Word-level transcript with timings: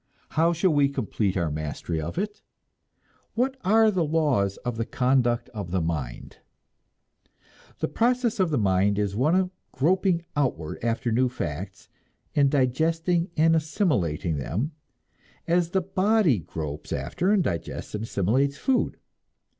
How 0.29 0.51
shall 0.51 0.73
we 0.73 0.89
complete 0.89 1.37
our 1.37 1.51
mastery 1.51 2.01
of 2.01 2.17
it? 2.17 2.41
What 3.35 3.55
are 3.63 3.91
the 3.91 4.03
laws 4.03 4.57
of 4.65 4.77
the 4.77 4.83
conduct 4.87 5.47
of 5.49 5.69
the 5.69 5.79
mind? 5.79 6.39
The 7.81 7.87
process 7.87 8.39
of 8.39 8.49
the 8.49 8.57
mind 8.57 8.97
is 8.97 9.15
one 9.15 9.35
of 9.35 9.51
groping 9.71 10.25
outward 10.35 10.83
after 10.83 11.11
new 11.11 11.29
facts, 11.29 11.87
and 12.35 12.49
digesting 12.49 13.29
and 13.37 13.55
assimilating 13.55 14.37
them, 14.37 14.71
as 15.47 15.69
the 15.69 15.81
body 15.81 16.39
gropes 16.39 16.91
after 16.91 17.31
and 17.31 17.43
digests 17.43 17.93
and 17.93 18.03
assimilates 18.05 18.57
food. 18.57 18.97